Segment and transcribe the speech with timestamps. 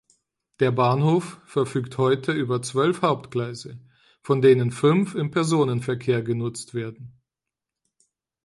[0.61, 3.77] Der Bahnhof verfügt heute über zwölf Hauptgleise,
[4.23, 7.21] von denen fünf im Personenverkehr genutzt werden.